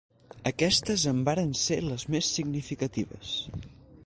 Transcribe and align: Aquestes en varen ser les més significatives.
Aquestes 0.51 1.03
en 1.11 1.19
varen 1.29 1.53
ser 1.67 1.79
les 1.91 2.09
més 2.15 2.33
significatives. 2.39 3.37